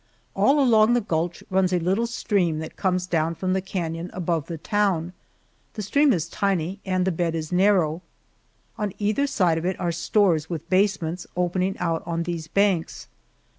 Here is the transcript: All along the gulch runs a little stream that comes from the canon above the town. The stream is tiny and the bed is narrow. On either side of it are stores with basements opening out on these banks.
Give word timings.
All 0.35 0.59
along 0.59 0.95
the 0.95 0.99
gulch 1.01 1.43
runs 1.51 1.71
a 1.71 1.77
little 1.77 2.07
stream 2.07 2.57
that 2.57 2.75
comes 2.75 3.05
from 3.05 3.53
the 3.53 3.61
canon 3.61 4.09
above 4.13 4.47
the 4.47 4.57
town. 4.57 5.13
The 5.75 5.83
stream 5.83 6.11
is 6.11 6.27
tiny 6.27 6.79
and 6.83 7.05
the 7.05 7.11
bed 7.11 7.35
is 7.35 7.51
narrow. 7.51 8.01
On 8.79 8.93
either 8.97 9.27
side 9.27 9.59
of 9.59 9.65
it 9.67 9.79
are 9.79 9.91
stores 9.91 10.49
with 10.49 10.67
basements 10.71 11.27
opening 11.37 11.77
out 11.77 12.01
on 12.07 12.23
these 12.23 12.47
banks. 12.47 13.09